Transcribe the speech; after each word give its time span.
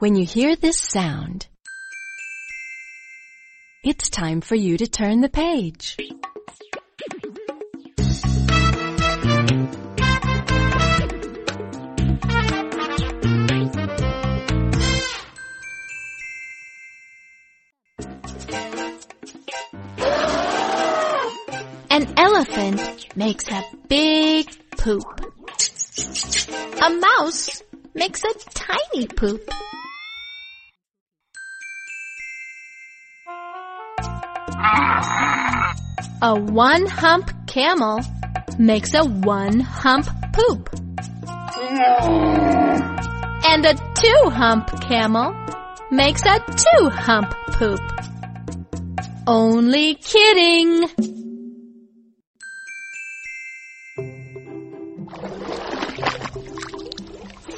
When 0.00 0.16
you 0.16 0.26
hear 0.26 0.56
this 0.56 0.80
sound, 0.80 1.46
it's 3.84 4.10
time 4.10 4.40
for 4.40 4.56
you 4.56 4.76
to 4.76 4.88
turn 4.88 5.20
the 5.20 5.28
page. 5.28 5.96
An 21.88 22.12
elephant 22.18 23.16
makes 23.16 23.48
a 23.48 23.62
big 23.86 24.50
poop. 24.76 25.04
A 26.82 26.90
mouse 26.90 27.62
makes 27.94 28.24
a 28.24 28.34
tiny 28.50 29.06
poop. 29.06 29.48
A 36.22 36.34
one 36.34 36.86
hump 36.86 37.30
camel 37.46 38.00
makes 38.58 38.94
a 38.94 39.04
one 39.04 39.60
hump 39.60 40.06
poop. 40.32 40.70
And 43.46 43.66
a 43.66 43.74
two 43.94 44.30
hump 44.30 44.80
camel 44.80 45.34
makes 45.90 46.22
a 46.24 46.38
two 46.38 46.88
hump 46.88 47.30
poop. 47.52 47.80
Only 49.26 49.94
kidding! 49.94 50.88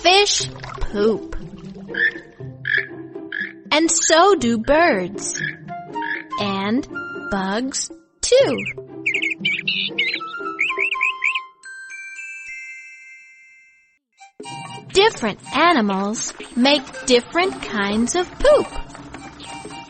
Fish 0.00 0.48
poop. 0.80 1.36
And 3.70 3.90
so 3.90 4.34
do 4.34 4.58
birds. 4.58 5.40
And 6.40 6.86
bugs 7.30 7.90
too. 8.20 8.64
Different 14.92 15.38
animals 15.54 16.32
make 16.56 16.82
different 17.06 17.62
kinds 17.62 18.14
of 18.14 18.30
poop. 18.38 18.66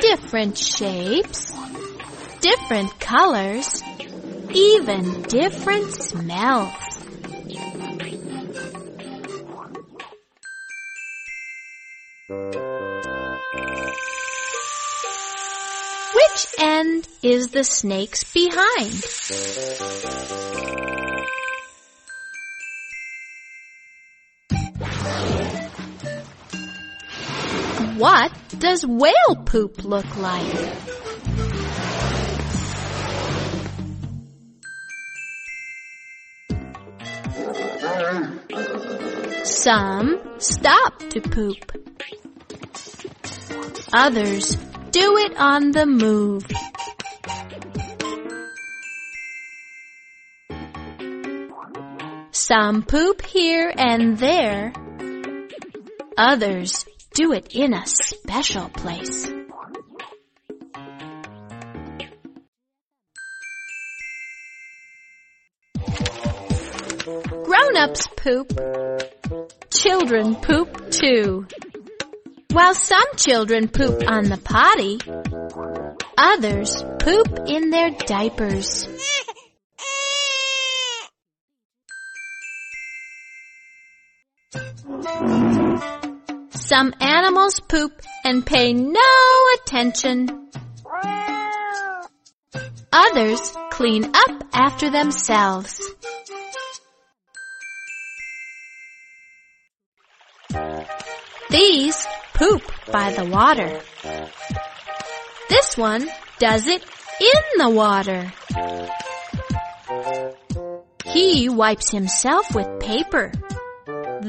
Different 0.00 0.58
shapes, 0.58 1.52
different 2.40 2.98
colors, 2.98 3.82
even 4.52 5.22
different 5.22 5.92
smells. 5.92 6.72
Which 16.14 16.46
is 17.26 17.48
the 17.48 17.64
snake's 17.64 18.22
behind? 18.32 18.92
What 27.98 28.30
does 28.60 28.86
whale 28.86 29.36
poop 29.44 29.82
look 29.82 30.16
like? 30.18 30.54
Some 39.44 40.20
stop 40.38 41.00
to 41.10 41.20
poop. 41.22 41.72
Others 43.92 44.54
do 44.90 45.16
it 45.16 45.36
on 45.36 45.72
the 45.72 45.86
move. 45.86 46.46
Some 52.48 52.84
poop 52.84 53.22
here 53.22 53.72
and 53.76 54.18
there. 54.18 54.72
Others 56.16 56.84
do 57.12 57.32
it 57.32 57.56
in 57.56 57.74
a 57.74 57.84
special 57.84 58.68
place. 58.68 59.26
Grown-ups 67.42 68.06
poop. 68.16 68.52
Children 69.70 70.36
poop 70.36 70.90
too. 70.92 71.48
While 72.52 72.76
some 72.76 73.16
children 73.16 73.66
poop 73.66 74.04
on 74.06 74.28
the 74.28 74.36
potty, 74.36 75.00
others 76.16 76.80
poop 77.00 77.48
in 77.48 77.70
their 77.70 77.90
diapers. 77.90 78.86
Some 86.50 86.94
animals 87.00 87.60
poop 87.60 87.92
and 88.24 88.44
pay 88.44 88.72
no 88.72 89.00
attention. 89.54 90.50
Others 92.92 93.56
clean 93.70 94.04
up 94.14 94.44
after 94.52 94.90
themselves. 94.90 95.80
These 101.50 102.06
poop 102.34 102.62
by 102.90 103.12
the 103.12 103.24
water. 103.24 103.80
This 105.48 105.76
one 105.76 106.08
does 106.38 106.66
it 106.66 106.82
in 107.20 107.58
the 107.58 107.70
water. 107.70 108.32
He 111.04 111.48
wipes 111.48 111.90
himself 111.90 112.54
with 112.54 112.80
paper, 112.80 113.32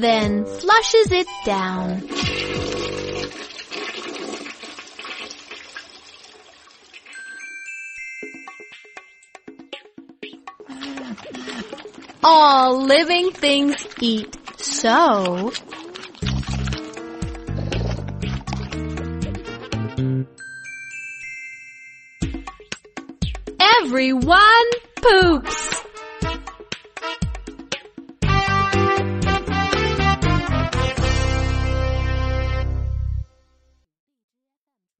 then 0.02 0.44
flushes 0.44 1.12
it 1.12 1.26
down. 1.44 2.08
All 12.22 12.82
living 12.84 13.30
things 13.30 13.86
eat, 14.00 14.36
so 14.58 15.52
everyone 23.60 24.70
poops. 24.96 25.87